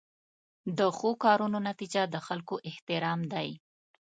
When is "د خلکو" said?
2.13-2.55